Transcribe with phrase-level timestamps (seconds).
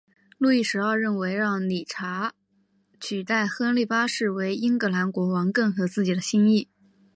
[0.39, 2.33] 路易十二认为让理查
[2.99, 6.67] 取代亨利八世为英格兰国王更合自己的心意。